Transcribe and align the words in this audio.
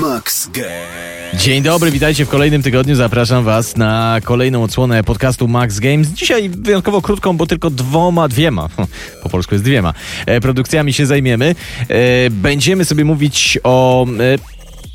Max 0.00 0.48
Games. 0.52 1.42
Dzień 1.44 1.62
dobry, 1.62 1.90
witajcie 1.90 2.24
w 2.24 2.28
kolejnym 2.28 2.62
tygodniu. 2.62 2.94
Zapraszam 2.94 3.44
Was 3.44 3.76
na 3.76 4.16
kolejną 4.24 4.62
odsłonę 4.62 5.04
podcastu 5.04 5.48
Max 5.48 5.78
Games. 5.78 6.08
Dzisiaj 6.08 6.48
wyjątkowo 6.48 7.02
krótką, 7.02 7.36
bo 7.36 7.46
tylko 7.46 7.70
dwoma, 7.70 8.28
dwiema, 8.28 8.68
po 9.22 9.28
polsku 9.28 9.54
jest 9.54 9.64
dwiema, 9.64 9.94
e, 10.26 10.40
produkcjami 10.40 10.92
się 10.92 11.06
zajmiemy. 11.06 11.54
E, 11.88 12.30
Będziemy 12.30 12.84
sobie 12.84 13.04
mówić 13.04 13.58
o 13.64 14.06
e, 14.06 14.38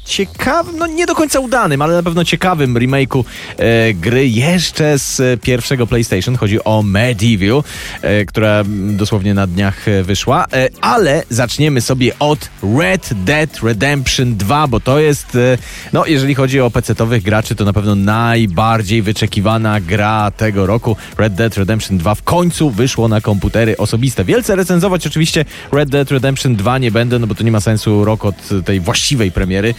ciekawym, 0.07 0.77
no 0.77 0.87
nie 0.87 1.05
do 1.05 1.15
końca 1.15 1.39
udanym, 1.39 1.81
ale 1.81 1.93
na 1.93 2.03
pewno 2.03 2.25
ciekawym 2.25 2.73
remake'u 2.73 3.23
e, 3.57 3.93
gry 3.93 4.27
jeszcze 4.27 4.99
z 4.99 5.19
e, 5.19 5.37
pierwszego 5.37 5.87
PlayStation. 5.87 6.35
Chodzi 6.35 6.63
o 6.63 6.83
Medieval, 6.83 7.63
e, 8.01 8.25
która 8.25 8.63
dosłownie 8.89 9.33
na 9.33 9.47
dniach 9.47 9.87
e, 9.87 10.03
wyszła. 10.03 10.45
E, 10.53 10.69
ale 10.81 11.23
zaczniemy 11.29 11.81
sobie 11.81 12.19
od 12.19 12.49
Red 12.79 13.09
Dead 13.13 13.59
Redemption 13.63 14.37
2, 14.37 14.67
bo 14.67 14.79
to 14.79 14.99
jest, 14.99 15.35
e, 15.35 15.57
no 15.93 16.05
jeżeli 16.05 16.35
chodzi 16.35 16.61
o 16.61 16.69
PC-towych 16.69 17.21
graczy, 17.21 17.55
to 17.55 17.65
na 17.65 17.73
pewno 17.73 17.95
najbardziej 17.95 19.01
wyczekiwana 19.01 19.81
gra 19.81 20.31
tego 20.31 20.65
roku. 20.65 20.95
Red 21.17 21.33
Dead 21.33 21.57
Redemption 21.57 21.97
2 21.97 22.15
w 22.15 22.23
końcu 22.23 22.69
wyszło 22.69 23.07
na 23.07 23.21
komputery 23.21 23.77
osobiste. 23.77 24.25
Wielce 24.25 24.55
recenzować 24.55 25.07
oczywiście 25.07 25.45
Red 25.71 25.89
Dead 25.89 26.11
Redemption 26.11 26.55
2 26.55 26.77
nie 26.77 26.91
będę, 26.91 27.19
no 27.19 27.27
bo 27.27 27.35
to 27.35 27.43
nie 27.43 27.51
ma 27.51 27.59
sensu 27.59 28.05
rok 28.05 28.25
od 28.25 28.35
tej 28.65 28.79
właściwej 28.79 29.31
premiery 29.31 29.73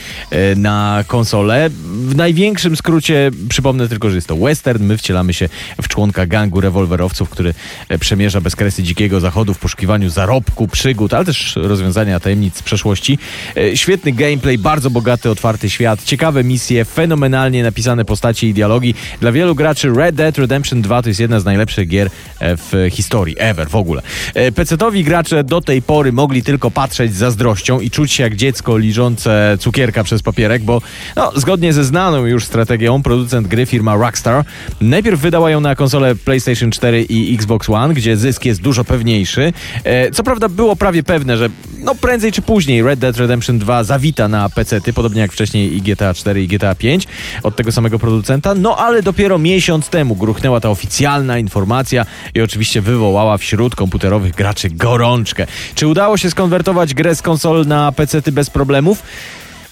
na 0.57 1.05
konsolę. 1.07 1.71
W 2.09 2.17
największym 2.17 2.77
skrócie 2.77 3.31
przypomnę 3.49 3.89
tylko, 3.89 4.11
że 4.11 4.17
jest 4.17 4.29
to 4.29 4.37
western. 4.37 4.85
My 4.85 4.97
wcielamy 4.97 5.35
się 5.35 5.49
w 5.83 5.89
członka 5.89 6.27
gangu 6.27 6.61
rewolwerowców, 6.61 7.31
który 7.31 7.55
e, 7.89 7.99
przemierza 7.99 8.41
bezkresy 8.41 8.83
dzikiego 8.83 9.21
zachodu 9.21 9.55
w 9.55 9.59
poszukiwaniu 9.59 10.11
zarobku, 10.11 10.69
przygód, 10.69 11.15
ale 11.15 11.25
też 11.25 11.57
rozwiązania 11.57 12.21
tajemnic 12.21 12.57
z 12.57 12.63
przeszłości. 12.63 13.19
E, 13.57 13.77
Świetny 13.77 14.13
gameplay, 14.13 14.59
bardzo 14.59 14.91
bogaty, 14.91 15.31
otwarty 15.31 15.71
świat, 15.71 16.05
ciekawe 16.05 16.45
misje, 16.45 16.85
fenomenalnie 16.85 17.63
napisane 17.63 18.05
postacie 18.05 18.49
i 18.49 18.55
dialogi. 18.55 18.95
Dla 19.21 19.33
wielu 19.33 19.55
graczy 19.55 19.91
Red 19.97 20.15
Dead 20.15 20.39
Redemption 20.39 20.83
2 20.83 21.03
to 21.03 21.09
jest 21.09 21.21
jedna 21.21 21.41
z 21.41 21.45
najlepszych 21.45 21.89
gier 21.89 22.11
e, 22.41 22.57
w 22.57 22.89
historii, 22.91 23.37
ever 23.39 23.69
w 23.69 23.77
ogóle. 23.77 24.03
E, 24.35 24.53
PC-towi 24.53 25.05
gracze 25.05 25.45
do 25.45 25.61
tej 25.61 25.83
pory 25.83 26.13
mogli 26.13 26.43
tylko 26.43 26.71
patrzeć 26.71 27.15
z 27.15 27.17
zazdrością 27.17 27.81
i 27.81 27.91
czuć 27.91 28.13
się 28.13 28.23
jak 28.23 28.37
dziecko 28.37 28.79
liżące 28.79 29.57
cukierka 29.61 30.05
przez 30.09 30.23
papierek, 30.23 30.63
bo 30.63 30.83
no, 31.17 31.33
zgodnie 31.37 31.73
ze 31.73 31.85
znaną 31.85 32.27
już 32.27 32.45
strategią 32.45 33.03
producent 33.03 33.49
gry 33.49 33.67
firma 33.67 33.97
Rockstar 33.97 34.45
najpierw 34.81 35.21
wydała 35.21 35.51
ją 35.51 35.61
na 35.61 35.75
konsolę 35.75 36.15
PlayStation 36.15 36.71
4 36.71 37.03
i 37.03 37.35
Xbox 37.35 37.71
One, 37.71 37.95
gdzie 37.95 38.17
zysk 38.17 38.45
jest 38.45 38.61
dużo 38.61 38.85
pewniejszy. 38.85 39.53
E, 39.85 40.11
co 40.11 40.23
prawda 40.23 40.49
było 40.49 40.77
prawie 40.77 41.03
pewne, 41.03 41.37
że 41.37 41.49
no 41.79 41.95
prędzej 41.95 42.33
czy 42.33 42.43
później 42.43 42.83
Red 42.83 42.99
Dead 42.99 43.17
Redemption 43.17 43.59
2 43.59 43.85
zawita 43.85 44.29
na 44.29 44.49
PC-ty, 44.49 44.93
podobnie 44.93 45.21
jak 45.21 45.33
wcześniej 45.33 45.77
i 45.77 45.83
GTA 45.83 46.15
4 46.15 46.43
i 46.43 46.49
GTA 46.49 46.75
5 46.75 47.07
od 47.43 47.57
tego 47.57 47.73
samego 47.73 47.99
producenta, 47.99 48.55
no 48.55 48.77
ale 48.77 49.03
dopiero 49.03 49.39
miesiąc 49.39 49.89
temu 49.89 50.17
gruchnęła 50.17 50.61
ta 50.61 50.71
oficjalna 50.71 51.39
informacja 51.39 52.07
i 52.35 52.41
oczywiście 52.41 52.81
wywołała 52.81 53.39
wśród 53.39 53.75
komputerowych 53.75 54.35
graczy 54.35 54.71
gorączkę. 54.71 55.47
Czy 55.75 55.87
udało 55.87 56.17
się 56.17 56.31
skonwertować 56.31 56.95
grę 56.95 57.15
z 57.15 57.23
konsol 57.23 57.67
na 57.67 57.93
PC-ty 57.93 58.33
bez 58.33 58.51
problemów? 58.51 59.03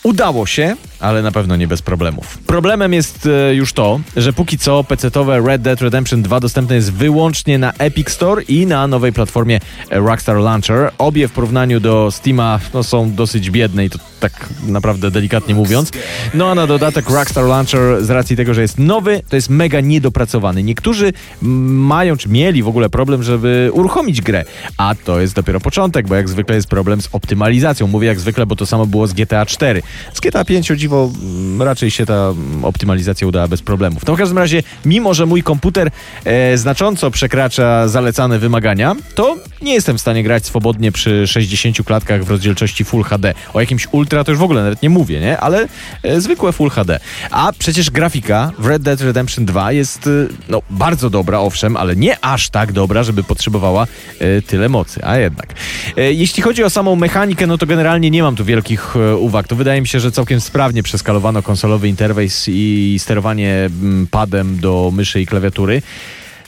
Udało 0.06 0.46
się, 0.46 0.76
ale 1.00 1.22
na 1.22 1.32
pewno 1.32 1.56
nie 1.56 1.68
bez 1.68 1.82
problemów. 1.82 2.38
Problemem 2.38 2.92
jest 2.92 3.26
e, 3.26 3.54
już 3.54 3.72
to, 3.72 4.00
że 4.16 4.32
póki 4.32 4.58
co 4.58 4.82
PC-towe 4.82 5.46
Red 5.46 5.62
Dead 5.62 5.80
Redemption 5.80 6.22
2 6.22 6.40
dostępne 6.40 6.74
jest 6.74 6.92
wyłącznie 6.92 7.58
na 7.58 7.72
Epic 7.72 8.10
Store 8.10 8.42
i 8.42 8.66
na 8.66 8.86
nowej 8.86 9.12
platformie 9.12 9.60
Rockstar 9.90 10.36
Launcher. 10.36 10.90
Obie 10.98 11.28
w 11.28 11.32
porównaniu 11.32 11.80
do 11.80 12.10
Steama 12.10 12.60
no, 12.74 12.82
są 12.82 13.14
dosyć 13.14 13.50
biedne 13.50 13.84
i 13.84 13.90
to 13.90 13.98
tak 14.20 14.48
naprawdę 14.66 15.10
delikatnie 15.10 15.54
mówiąc. 15.54 15.90
No 16.34 16.50
a 16.50 16.54
na 16.54 16.66
dodatek 16.66 17.10
Rockstar 17.10 17.44
Launcher 17.44 18.04
z 18.04 18.10
racji 18.10 18.36
tego, 18.36 18.54
że 18.54 18.62
jest 18.62 18.78
nowy, 18.78 19.22
to 19.28 19.36
jest 19.36 19.50
mega 19.50 19.80
niedopracowany. 19.80 20.62
Niektórzy 20.62 21.12
mają 21.42 22.16
czy 22.16 22.28
mieli 22.28 22.62
w 22.62 22.68
ogóle 22.68 22.88
problem, 22.88 23.22
żeby 23.22 23.70
uruchomić 23.72 24.20
grę, 24.20 24.44
a 24.76 24.94
to 25.04 25.20
jest 25.20 25.34
dopiero 25.34 25.60
początek, 25.60 26.08
bo 26.08 26.14
jak 26.14 26.28
zwykle 26.28 26.56
jest 26.56 26.68
problem 26.68 27.02
z 27.02 27.08
optymalizacją. 27.12 27.86
Mówię 27.86 28.08
jak 28.08 28.20
zwykle, 28.20 28.46
bo 28.46 28.56
to 28.56 28.66
samo 28.66 28.86
było 28.86 29.06
z 29.06 29.12
GTA 29.12 29.46
4. 29.46 29.82
Z 30.14 30.20
GTA 30.20 30.44
5 30.44 30.70
o 30.70 30.76
dziwo 30.76 31.10
mm, 31.22 31.62
raczej 31.62 31.90
się 31.90 32.06
ta 32.06 32.34
optymalizacja 32.62 33.26
udała 33.26 33.48
bez 33.48 33.62
problemów. 33.62 34.06
No 34.06 34.14
w 34.14 34.18
każdym 34.18 34.38
razie, 34.38 34.62
mimo 34.84 35.14
że 35.14 35.26
mój 35.26 35.42
komputer 35.42 35.90
e, 36.24 36.58
znacząco 36.58 37.10
przekracza 37.10 37.88
zalecane 37.88 38.38
wymagania, 38.38 38.96
to 39.14 39.36
nie 39.62 39.74
jestem 39.74 39.98
w 39.98 40.00
stanie 40.00 40.22
grać 40.22 40.46
swobodnie 40.46 40.92
przy 40.92 41.26
60 41.26 41.76
klatkach 41.84 42.24
w 42.24 42.30
rozdzielczości 42.30 42.84
Full 42.84 43.02
HD. 43.02 43.34
O 43.54 43.60
jakimś 43.60 43.88
ultra 43.92 44.24
to 44.24 44.32
już 44.32 44.38
w 44.38 44.42
ogóle 44.42 44.62
nawet 44.62 44.82
nie 44.82 44.90
mówię, 44.90 45.20
nie? 45.20 45.38
Ale 45.38 45.68
e, 46.02 46.20
zwykłe 46.20 46.52
Full 46.52 46.70
HD. 46.70 47.00
A 47.30 47.52
przecież 47.58 47.90
grafika 47.90 48.52
w 48.58 48.66
Red 48.66 48.82
Dead 48.82 49.00
Redemption 49.00 49.44
2 49.44 49.72
jest 49.72 50.06
e, 50.06 50.10
no, 50.48 50.62
bardzo 50.70 51.10
dobra, 51.10 51.38
owszem, 51.38 51.76
ale 51.76 51.96
nie 51.96 52.24
aż 52.24 52.50
tak 52.50 52.72
dobra, 52.72 53.02
żeby 53.02 53.22
potrzebowała 53.22 53.86
e, 54.18 54.42
tyle 54.42 54.68
mocy. 54.68 55.04
A 55.04 55.16
jednak. 55.16 55.54
E, 55.96 56.12
jeśli 56.12 56.42
chodzi 56.42 56.64
o 56.64 56.70
samą 56.70 56.96
mechanikę, 56.96 57.46
no 57.46 57.58
to 57.58 57.66
generalnie 57.66 58.10
nie 58.10 58.22
mam 58.22 58.36
tu 58.36 58.44
wielkich 58.44 58.96
e, 58.96 59.16
uwag. 59.16 59.48
To 59.48 59.56
wydaje 59.56 59.80
mi 59.80 59.85
się, 59.86 60.00
że 60.00 60.12
całkiem 60.12 60.40
sprawnie 60.40 60.82
przeskalowano 60.82 61.42
konsolowy 61.42 61.88
interfejs 61.88 62.44
i 62.48 62.96
sterowanie 62.98 63.70
mm, 63.82 64.06
padem 64.06 64.60
do 64.60 64.90
myszy 64.94 65.20
i 65.20 65.26
klawiatury. 65.26 65.82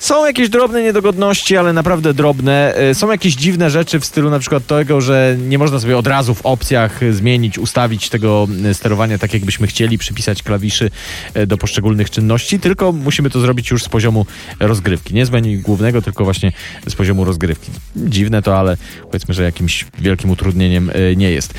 Są 0.00 0.26
jakieś 0.26 0.48
drobne 0.48 0.82
niedogodności, 0.82 1.56
ale 1.56 1.72
naprawdę 1.72 2.14
drobne. 2.14 2.74
E, 2.74 2.94
Są 2.94 3.10
jakieś 3.10 3.34
dziwne 3.34 3.70
rzeczy 3.70 4.00
w 4.00 4.04
stylu 4.04 4.30
na 4.30 4.38
przykład 4.38 4.66
tego, 4.66 5.00
że 5.00 5.36
nie 5.48 5.58
można 5.58 5.80
sobie 5.80 5.98
od 5.98 6.06
razu 6.06 6.34
w 6.34 6.46
opcjach 6.46 7.00
zmienić, 7.10 7.58
ustawić 7.58 8.08
tego 8.08 8.48
e, 8.64 8.74
sterowania 8.74 9.18
tak, 9.18 9.34
jakbyśmy 9.34 9.66
chcieli, 9.66 9.98
przypisać 9.98 10.42
klawiszy 10.42 10.90
e, 11.34 11.46
do 11.46 11.58
poszczególnych 11.58 12.10
czynności, 12.10 12.60
tylko 12.60 12.92
musimy 12.92 13.30
to 13.30 13.40
zrobić 13.40 13.70
już 13.70 13.82
z 13.82 13.88
poziomu 13.88 14.26
rozgrywki. 14.60 15.14
Nie 15.14 15.26
z 15.26 15.30
menu 15.30 15.58
głównego, 15.58 16.02
tylko 16.02 16.24
właśnie 16.24 16.52
z 16.88 16.94
poziomu 16.94 17.24
rozgrywki. 17.24 17.70
Dziwne 17.96 18.42
to, 18.42 18.58
ale 18.58 18.76
powiedzmy, 19.02 19.34
że 19.34 19.42
jakimś 19.42 19.86
wielkim 19.98 20.30
utrudnieniem 20.30 20.90
nie 21.16 21.30
jest. 21.30 21.54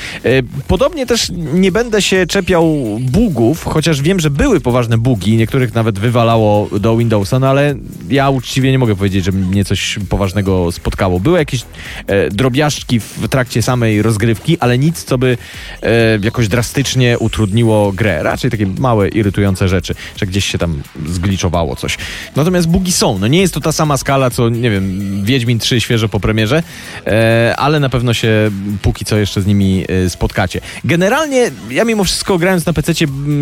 Podobnie 0.67 1.05
też 1.05 1.31
nie 1.53 1.71
będę 1.71 2.01
się 2.01 2.27
czepiał 2.27 2.75
bugów, 3.01 3.63
chociaż 3.63 4.01
wiem, 4.01 4.19
że 4.19 4.29
były 4.29 4.59
poważne 4.59 4.97
bugi, 4.97 5.37
niektórych 5.37 5.73
nawet 5.73 5.99
wywalało 5.99 6.69
do 6.79 6.97
Windowsa, 6.97 7.39
no 7.39 7.47
ale 7.47 7.75
ja 8.09 8.28
uczciwie 8.29 8.71
nie 8.71 8.79
mogę 8.79 8.95
powiedzieć, 8.95 9.25
że 9.25 9.31
mnie 9.31 9.65
coś 9.65 9.99
poważnego 10.09 10.71
spotkało. 10.71 11.19
Były 11.19 11.39
jakieś 11.39 11.65
e, 12.07 12.29
drobiażdżki 12.29 12.99
w 12.99 13.27
trakcie 13.29 13.61
samej 13.61 14.01
rozgrywki, 14.01 14.57
ale 14.59 14.77
nic, 14.77 15.03
co 15.03 15.17
by 15.17 15.37
e, 15.81 16.19
jakoś 16.21 16.47
drastycznie 16.47 17.19
utrudniło 17.19 17.91
grę. 17.91 18.23
Raczej 18.23 18.51
takie 18.51 18.67
małe, 18.79 19.07
irytujące 19.07 19.69
rzeczy, 19.69 19.95
że 20.15 20.25
gdzieś 20.25 20.45
się 20.45 20.57
tam 20.57 20.81
zgliczowało 21.05 21.75
coś. 21.75 21.97
Natomiast 22.35 22.67
bugi 22.67 22.91
są. 22.91 23.19
No 23.19 23.27
nie 23.27 23.41
jest 23.41 23.53
to 23.53 23.59
ta 23.59 23.71
sama 23.71 23.97
skala, 23.97 24.29
co, 24.29 24.49
nie 24.49 24.71
wiem, 24.71 24.99
Wiedźmin 25.25 25.59
3 25.59 25.81
świeżo 25.81 26.09
po 26.09 26.19
premierze, 26.19 26.63
e, 27.07 27.55
ale 27.57 27.79
na 27.79 27.89
pewno 27.89 28.13
się 28.13 28.51
póki 28.81 29.05
co 29.05 29.17
jeszcze 29.17 29.41
z 29.41 29.45
nimi 29.45 29.85
e, 30.05 30.09
spotkacie. 30.09 30.61
Generalnie 30.83 31.51
ja 31.69 31.85
mimo 31.85 32.03
wszystko 32.03 32.37
grając 32.37 32.65
na 32.65 32.73
PC 32.73 32.93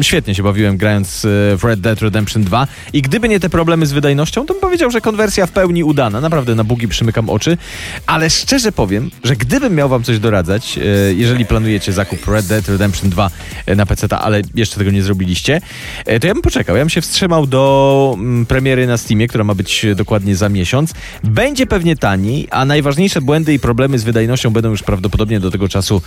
świetnie 0.01 0.35
się 0.35 0.43
bawiłem 0.43 0.77
grając 0.77 1.25
e, 1.25 1.29
w 1.57 1.63
Red 1.63 1.79
Dead 1.79 2.01
Redemption 2.01 2.43
2 2.43 2.67
i 2.93 3.01
gdyby 3.01 3.29
nie 3.29 3.39
te 3.39 3.49
problemy 3.49 3.85
z 3.85 3.91
wydajnością, 3.91 4.45
to 4.45 4.53
bym 4.53 4.61
powiedział, 4.61 4.76
że 4.77 5.01
konwersja 5.01 5.45
w 5.45 5.51
pełni 5.51 5.83
udana. 5.83 6.21
Naprawdę 6.21 6.55
na 6.55 6.63
bugi 6.63 6.87
przymykam 6.87 7.29
oczy, 7.29 7.57
ale 8.05 8.29
szczerze 8.29 8.71
powiem, 8.71 9.11
że 9.23 9.35
gdybym 9.35 9.75
miał 9.75 9.89
wam 9.89 10.03
coś 10.03 10.19
doradzać, 10.19 10.77
e, 10.77 11.13
jeżeli 11.13 11.45
planujecie 11.45 11.93
zakup 11.93 12.27
Red 12.27 12.45
Dead 12.45 12.69
Redemption 12.69 13.09
2 13.09 13.31
e, 13.65 13.75
na 13.75 13.85
PC, 13.85 14.17
ale 14.17 14.41
jeszcze 14.55 14.77
tego 14.77 14.91
nie 14.91 15.03
zrobiliście, 15.03 15.61
e, 16.05 16.19
to 16.19 16.27
ja 16.27 16.33
bym 16.33 16.43
poczekał. 16.43 16.75
Ja 16.75 16.81
bym 16.81 16.89
się 16.89 17.01
wstrzymał 17.01 17.47
do 17.47 18.15
mm, 18.19 18.45
premiery 18.45 18.87
na 18.87 18.97
Steamie, 18.97 19.27
która 19.27 19.43
ma 19.43 19.55
być 19.55 19.85
dokładnie 19.95 20.35
za 20.35 20.49
miesiąc. 20.49 20.93
Będzie 21.23 21.67
pewnie 21.67 21.95
taniej, 21.95 22.47
a 22.51 22.65
najważniejsze 22.65 23.21
błędy 23.21 23.53
i 23.53 23.59
problemy 23.59 23.99
z 23.99 24.03
wydajnością 24.03 24.49
będą 24.49 24.69
już 24.69 24.83
prawdopodobnie 24.83 25.39
do 25.39 25.51
tego 25.51 25.69
czasu, 25.69 26.01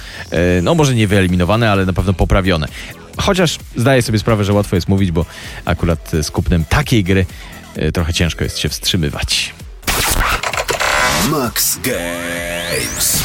no 0.62 0.74
może 0.74 0.94
nie 0.94 1.06
wyeliminowane, 1.06 1.70
ale 1.70 1.86
na 1.86 1.92
pewno 1.92 2.12
poprawione. 2.12 2.68
Chociaż 3.16 3.58
zdaję 3.76 4.02
sobie 4.02 4.18
sprawę, 4.18 4.44
że 4.44 4.52
łatwo 4.52 4.76
jest 4.76 4.88
mówić, 4.88 5.10
bo 5.10 5.26
akurat 5.64 6.10
z 6.22 6.30
kupnem 6.30 6.64
takiej 6.64 7.04
gry 7.04 7.26
trochę 7.94 8.12
ciężko 8.12 8.44
jest 8.44 8.58
się 8.58 8.68
wstrzymywać. 8.68 9.54
Max 11.30 11.78
Games. 11.78 13.22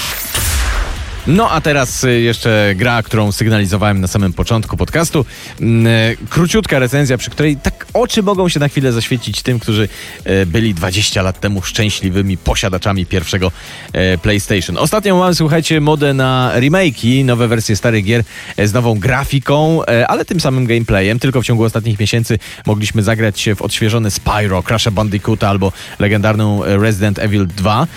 No 1.28 1.52
a 1.52 1.62
teraz 1.62 2.04
y, 2.04 2.22
jeszcze 2.22 2.74
gra, 2.76 3.04
którą 3.04 3.32
sygnalizowałem 3.32 4.02
na 4.02 4.08
samym 4.08 4.34
początku 4.34 4.78
podcastu. 4.78 5.26
Mm, 5.62 5.88
y, 5.88 6.18
Króciutka 6.30 6.80
recenzja, 6.80 7.18
przy 7.18 7.30
której 7.30 7.58
tak 7.58 7.85
oczy 7.96 8.24
mogą 8.24 8.50
się 8.50 8.60
na 8.60 8.68
chwilę 8.68 8.92
zaświecić 8.92 9.42
tym, 9.42 9.60
którzy 9.60 9.90
y, 10.28 10.46
byli 10.46 10.74
20 10.74 11.22
lat 11.22 11.40
temu 11.40 11.62
szczęśliwymi 11.62 12.38
posiadaczami 12.38 13.06
pierwszego 13.06 13.52
e, 13.94 14.18
PlayStation. 14.18 14.78
Ostatnio 14.78 15.18
mamy, 15.18 15.36
słuchajcie, 15.36 15.82
modę 15.82 16.14
na 16.14 16.52
remake'i, 16.56 17.26
nowe 17.26 17.48
wersje 17.48 17.76
starych 17.76 18.06
gier 18.06 18.24
e, 18.58 18.68
z 18.68 18.74
nową 18.74 19.00
grafiką, 19.00 19.86
e, 19.86 20.08
ale 20.08 20.26
tym 20.26 20.40
samym 20.40 20.66
gameplayem. 20.66 21.20
Tylko 21.20 21.42
w 21.42 21.46
ciągu 21.46 21.64
ostatnich 21.64 22.00
miesięcy 22.00 22.40
mogliśmy 22.66 23.04
zagrać 23.04 23.40
się 23.40 23.56
w 23.56 23.62
odświeżony 23.62 24.12
Spyro, 24.12 24.64
Crash 24.64 24.90
Bandicoota 24.90 25.50
albo 25.50 25.72
legendarną 26.00 26.64
e, 26.64 26.78
Resident 26.78 27.20
Evil 27.20 27.48
2, 27.48 27.88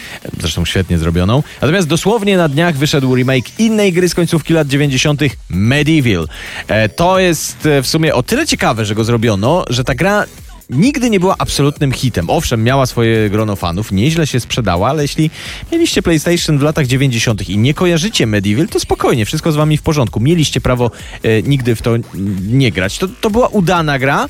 zresztą 0.40 0.64
świetnie 0.64 0.98
zrobioną. 0.98 1.42
Natomiast 1.62 1.88
dosłownie 1.88 2.36
na 2.36 2.48
dniach 2.48 2.76
wyszedł 2.76 3.16
remake 3.16 3.58
innej 3.58 3.92
gry 3.92 4.08
z 4.08 4.14
końcówki 4.14 4.52
lat 4.52 4.68
90. 4.68 5.20
Medieval. 5.48 6.28
E, 6.68 6.88
to 6.88 7.18
jest 7.18 7.66
e, 7.66 7.82
w 7.82 7.86
sumie 7.86 8.14
o 8.14 8.22
tyle 8.22 8.46
ciekawe, 8.46 8.84
że 8.84 8.94
go 8.94 9.04
zrobiono, 9.04 9.64
że 9.70 9.84
ta 9.88 9.94
gra 9.94 10.24
nigdy 10.70 11.10
nie 11.10 11.20
była 11.20 11.34
absolutnym 11.38 11.92
hitem. 11.92 12.30
Owszem, 12.30 12.64
miała 12.64 12.86
swoje 12.86 13.30
grono 13.30 13.56
fanów, 13.56 13.92
nieźle 13.92 14.26
się 14.26 14.40
sprzedała, 14.40 14.88
ale 14.88 15.02
jeśli 15.02 15.30
mieliście 15.72 16.02
PlayStation 16.02 16.58
w 16.58 16.62
latach 16.62 16.86
90. 16.86 17.48
i 17.48 17.58
nie 17.58 17.74
kojarzycie 17.74 18.26
Medieval, 18.26 18.68
to 18.68 18.80
spokojnie, 18.80 19.24
wszystko 19.24 19.52
z 19.52 19.56
wami 19.56 19.76
w 19.76 19.82
porządku. 19.82 20.20
Mieliście 20.20 20.60
prawo 20.60 20.90
e, 21.22 21.42
nigdy 21.42 21.76
w 21.76 21.82
to 21.82 21.90
nie 22.48 22.72
grać. 22.72 22.98
To, 22.98 23.08
to 23.20 23.30
była 23.30 23.48
udana 23.48 23.98
gra, 23.98 24.28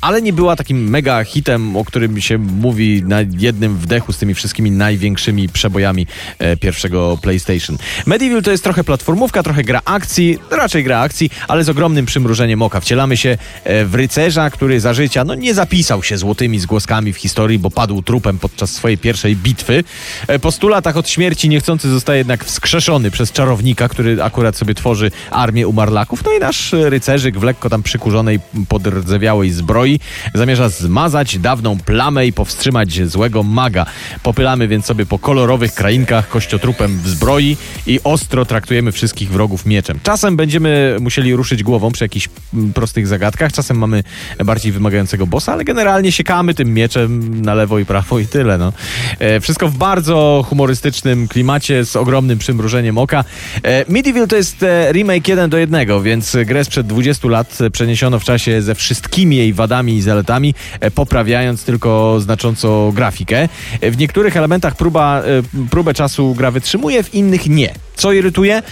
ale 0.00 0.22
nie 0.22 0.32
była 0.32 0.56
takim 0.56 0.90
mega 0.90 1.24
hitem, 1.24 1.76
o 1.76 1.84
którym 1.84 2.20
się 2.20 2.38
mówi 2.38 3.02
na 3.02 3.16
jednym 3.38 3.76
wdechu 3.76 4.12
z 4.12 4.18
tymi 4.18 4.34
wszystkimi 4.34 4.70
największymi 4.70 5.48
przebojami 5.48 6.06
e, 6.38 6.56
pierwszego 6.56 7.18
PlayStation. 7.22 7.78
Medieval 8.06 8.42
to 8.42 8.50
jest 8.50 8.64
trochę 8.64 8.84
platformówka, 8.84 9.42
trochę 9.42 9.64
gra 9.64 9.80
akcji, 9.84 10.38
raczej 10.50 10.84
gra 10.84 11.00
akcji, 11.00 11.30
ale 11.48 11.64
z 11.64 11.68
ogromnym 11.68 12.06
przymrużeniem 12.06 12.62
oka. 12.62 12.80
Wcielamy 12.80 13.16
się 13.16 13.38
e, 13.64 13.84
w 13.84 13.94
rycerza, 13.94 14.50
który 14.50 14.80
za 14.80 14.94
życia 14.94 15.24
no, 15.24 15.34
nie 15.34 15.54
zapisał 15.54 16.02
się 16.02 16.18
złotymi 16.18 16.58
zgłoskami 16.58 17.12
w 17.12 17.16
historii, 17.16 17.58
bo 17.58 17.70
padł 17.70 18.02
trupem 18.02 18.38
podczas 18.38 18.70
swojej 18.70 18.98
pierwszej 18.98 19.36
bitwy. 19.36 19.84
E, 20.28 20.38
Po 20.38 20.52
stu 20.52 20.68
latach 20.68 20.96
od 20.96 21.08
śmierci 21.08 21.48
niechcący 21.48 21.88
zostaje 21.88 22.18
jednak 22.18 22.44
wskrzeszony 22.44 23.10
przez 23.10 23.32
czarownika, 23.32 23.88
który 23.88 24.22
akurat 24.22 24.56
sobie 24.56 24.74
tworzy 24.74 25.10
armię 25.30 25.68
umarlaków. 25.68 26.24
No 26.24 26.32
i 26.32 26.38
nasz 26.38 26.74
e, 26.74 26.90
rycerzyk 26.90 27.38
w 27.38 27.42
lekko 27.42 27.70
tam 27.70 27.82
przykurzonej, 27.82 28.40
podrdzewiałej 28.68 29.47
zbroi 29.50 30.00
zamierza 30.34 30.68
zmazać 30.68 31.38
dawną 31.38 31.78
plamę 31.78 32.26
i 32.26 32.32
powstrzymać 32.32 33.08
złego 33.08 33.42
maga. 33.42 33.86
Popylamy 34.22 34.68
więc 34.68 34.86
sobie 34.86 35.06
po 35.06 35.18
kolorowych 35.18 35.74
krainkach 35.74 36.28
kościotrupem 36.28 36.98
w 36.98 37.08
zbroi 37.08 37.56
i 37.86 38.00
ostro 38.04 38.44
traktujemy 38.44 38.92
wszystkich 38.92 39.30
wrogów 39.30 39.66
mieczem. 39.66 39.98
Czasem 40.02 40.36
będziemy 40.36 40.96
musieli 41.00 41.36
ruszyć 41.36 41.62
głową 41.62 41.92
przy 41.92 42.04
jakichś 42.04 42.28
mm, 42.54 42.72
prostych 42.72 43.06
zagadkach, 43.06 43.52
czasem 43.52 43.78
mamy 43.78 44.04
bardziej 44.44 44.72
wymagającego 44.72 45.26
bossa, 45.26 45.52
ale 45.52 45.64
generalnie 45.64 46.12
siekamy 46.12 46.54
tym 46.54 46.74
mieczem 46.74 47.42
na 47.42 47.54
lewo 47.54 47.78
i 47.78 47.84
prawo 47.84 48.18
i 48.18 48.26
tyle. 48.26 48.58
No. 48.58 48.72
E, 49.18 49.40
wszystko 49.40 49.68
w 49.68 49.76
bardzo 49.76 50.44
humorystycznym 50.48 51.28
klimacie, 51.28 51.84
z 51.84 51.96
ogromnym 51.96 52.38
przymrużeniem 52.38 52.98
oka. 52.98 53.24
E, 53.62 53.84
Medieval 53.92 54.28
to 54.28 54.36
jest 54.36 54.62
e, 54.62 54.92
remake 54.92 55.28
jeden 55.28 55.50
do 55.50 55.58
jednego, 55.58 56.02
więc 56.02 56.36
grę 56.46 56.64
sprzed 56.64 56.86
20 56.86 57.28
lat 57.28 57.58
przeniesiono 57.72 58.18
w 58.18 58.24
czasie 58.24 58.62
ze 58.62 58.74
wszystkimi 58.74 59.27
jej 59.36 59.52
wadami 59.52 59.96
i 59.96 60.02
zaletami, 60.02 60.54
e, 60.80 60.90
poprawiając 60.90 61.64
tylko 61.64 62.20
znacząco 62.20 62.92
grafikę. 62.94 63.48
E, 63.80 63.90
W 63.90 63.98
niektórych 63.98 64.36
elementach 64.36 64.76
próba, 64.76 65.22
e, 65.22 65.22
próbę 65.70 65.94
czasu 65.94 66.34
gra 66.34 66.50
wytrzymuje, 66.50 67.02
w 67.02 67.14
innych 67.14 67.46
nie. 67.48 67.74
Co 67.96 68.12
irytuje? 68.12 68.62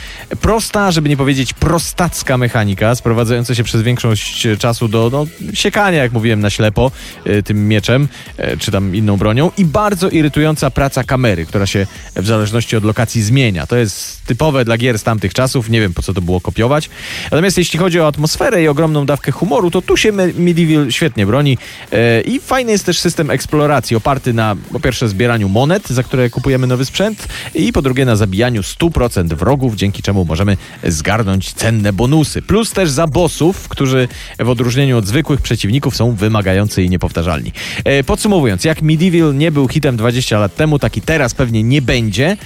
Prosta, 0.40 0.90
żeby 0.90 1.08
nie 1.08 1.16
powiedzieć 1.16 1.52
prostacka 1.52 2.38
mechanika, 2.38 2.94
sprowadzająca 2.94 3.54
się 3.54 3.64
przez 3.64 3.82
większość 3.82 4.46
czasu 4.58 4.88
do 4.88 5.10
no, 5.12 5.26
siekania, 5.54 6.02
jak 6.02 6.12
mówiłem, 6.12 6.40
na 6.40 6.50
ślepo 6.50 6.90
tym 7.44 7.68
mieczem, 7.68 8.08
czy 8.58 8.70
tam 8.70 8.96
inną 8.96 9.16
bronią 9.16 9.50
i 9.58 9.64
bardzo 9.64 10.08
irytująca 10.08 10.70
praca 10.70 11.04
kamery, 11.04 11.46
która 11.46 11.66
się 11.66 11.86
w 12.16 12.26
zależności 12.26 12.76
od 12.76 12.84
lokacji 12.84 13.22
zmienia. 13.22 13.66
To 13.66 13.76
jest 13.76 14.24
typowe 14.26 14.64
dla 14.64 14.76
gier 14.78 14.98
z 14.98 15.02
tamtych 15.02 15.34
czasów, 15.34 15.70
nie 15.70 15.80
wiem 15.80 15.94
po 15.94 16.02
co 16.02 16.14
to 16.14 16.20
było 16.20 16.40
kopiować. 16.40 16.90
Natomiast 17.24 17.58
jeśli 17.58 17.78
chodzi 17.78 18.00
o 18.00 18.06
atmosferę 18.06 18.62
i 18.62 18.68
ogromną 18.68 19.06
dawkę 19.06 19.32
humoru, 19.32 19.70
to 19.70 19.82
tu 19.82 19.96
się 19.96 20.12
Medieval 20.46 20.90
świetnie 20.90 21.26
broni 21.26 21.58
e, 21.92 22.20
i 22.20 22.40
fajny 22.40 22.72
jest 22.72 22.86
też 22.86 22.98
system 22.98 23.30
eksploracji 23.30 23.96
oparty 23.96 24.32
na 24.32 24.56
po 24.72 24.80
pierwsze 24.80 25.08
zbieraniu 25.08 25.48
monet, 25.48 25.88
za 25.88 26.02
które 26.02 26.30
kupujemy 26.30 26.66
nowy 26.66 26.84
sprzęt 26.84 27.28
i 27.54 27.72
po 27.72 27.82
drugie 27.82 28.04
na 28.04 28.16
zabijaniu 28.16 28.60
100% 28.60 29.34
wrogów, 29.34 29.76
dzięki 29.76 30.02
czemu 30.02 30.24
możemy 30.24 30.56
zgarnąć 30.84 31.52
cenne 31.52 31.92
bonusy. 31.92 32.42
Plus 32.42 32.72
też 32.72 32.90
za 32.90 33.06
bossów, 33.06 33.68
którzy 33.68 34.08
w 34.38 34.48
odróżnieniu 34.48 34.98
od 34.98 35.06
zwykłych 35.06 35.40
przeciwników 35.40 35.96
są 35.96 36.12
wymagający 36.12 36.82
i 36.82 36.90
niepowtarzalni. 36.90 37.52
E, 37.84 38.04
Podsumowując, 38.04 38.64
jak 38.64 38.82
Medieval 38.82 39.36
nie 39.36 39.50
był 39.50 39.68
hitem 39.68 39.96
20 39.96 40.38
lat 40.38 40.56
temu, 40.56 40.78
tak 40.78 40.96
i 40.96 41.00
teraz 41.00 41.34
pewnie 41.34 41.62
nie 41.62 41.82
będzie, 41.82 42.36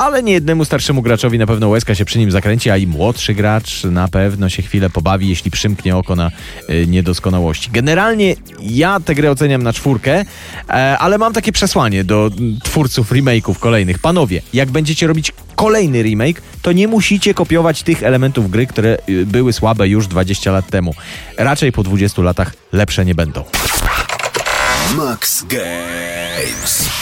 ale 0.00 0.22
nie 0.22 0.32
jednemu 0.32 0.64
starszemu 0.64 1.02
graczowi 1.02 1.38
na 1.38 1.46
pewno 1.46 1.68
łezka 1.68 1.94
się 1.94 2.04
przy 2.04 2.18
nim 2.18 2.30
zakręci, 2.30 2.70
a 2.70 2.76
i 2.76 2.86
młodszy 2.86 3.34
gracz 3.34 3.84
na 3.84 4.08
pewno 4.08 4.48
się 4.48 4.62
chwilę 4.62 4.90
pobawi, 4.90 5.28
jeśli 5.28 5.50
przymknie 5.50 5.96
oko 5.96 6.16
na 6.16 6.30
y, 6.70 6.86
niedoskonałości. 6.86 7.70
Generalnie 7.70 8.36
ja 8.60 9.00
tę 9.00 9.14
grę 9.14 9.30
oceniam 9.30 9.62
na 9.62 9.72
czwórkę, 9.72 10.24
e, 10.68 10.98
ale 10.98 11.18
mam 11.18 11.32
takie 11.32 11.52
przesłanie 11.52 12.04
do 12.04 12.30
twórców 12.62 13.12
remake'ów 13.12 13.58
kolejnych. 13.58 13.98
Panowie, 13.98 14.42
jak 14.52 14.70
będziecie 14.70 15.06
robić 15.06 15.32
kolejny 15.56 16.02
remake, 16.02 16.42
to 16.62 16.72
nie 16.72 16.88
musicie 16.88 17.34
kopiować 17.34 17.82
tych 17.82 18.02
elementów 18.02 18.50
gry, 18.50 18.66
które 18.66 18.98
y, 19.08 19.26
były 19.26 19.52
słabe 19.52 19.88
już 19.88 20.06
20 20.06 20.52
lat 20.52 20.66
temu. 20.66 20.94
Raczej 21.36 21.72
po 21.72 21.82
20 21.82 22.22
latach 22.22 22.52
lepsze 22.72 23.04
nie 23.04 23.14
będą. 23.14 23.44
Max 24.96 25.44
Games. 25.48 26.99